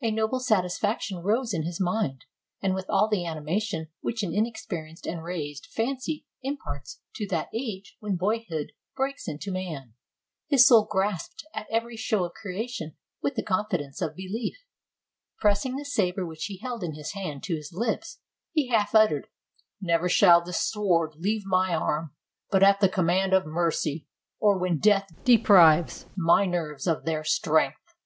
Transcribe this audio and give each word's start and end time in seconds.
A 0.00 0.12
noble 0.12 0.38
satisfaction 0.38 1.18
rose 1.18 1.52
in 1.52 1.64
his 1.64 1.80
mind; 1.80 2.26
and 2.62 2.76
with 2.76 2.86
all 2.88 3.08
the 3.08 3.26
animation 3.26 3.88
which 4.02 4.22
an 4.22 4.32
inexperienced 4.32 5.04
and 5.04 5.24
raised 5.24 5.66
fancy 5.66 6.24
imparts 6.42 7.00
to 7.16 7.26
that 7.26 7.48
151 7.52 7.72
RUSSIA 7.72 7.76
age 7.76 7.96
when 7.98 8.14
boyhood 8.16 8.72
breaks 8.94 9.26
into 9.26 9.50
man, 9.50 9.94
his 10.46 10.64
soul 10.64 10.84
grasped 10.88 11.44
at 11.52 11.66
every 11.72 11.96
show 11.96 12.22
of 12.22 12.34
creation 12.34 12.94
with 13.20 13.34
the 13.34 13.42
confidence 13.42 14.00
of 14.00 14.14
belief. 14.14 14.58
Pressing 15.40 15.74
the 15.74 15.84
saber 15.84 16.24
which 16.24 16.44
he 16.44 16.58
held 16.58 16.84
in 16.84 16.94
his 16.94 17.14
hand 17.14 17.42
to 17.42 17.56
his 17.56 17.72
lips, 17.72 18.20
he 18.52 18.68
half 18.68 18.94
uttered, 18.94 19.26
"Never 19.80 20.08
shall 20.08 20.40
this 20.40 20.60
sword 20.62 21.16
leave 21.16 21.44
my 21.44 21.74
arm 21.74 22.14
but 22.48 22.62
at 22.62 22.78
the 22.78 22.88
command 22.88 23.32
of 23.32 23.44
mercy, 23.44 24.06
or 24.38 24.56
when 24.56 24.78
death 24.78 25.10
deprives 25.24 26.06
my 26.14 26.46
nerves 26.46 26.86
of 26.86 27.04
their 27.04 27.24
strength." 27.24 27.96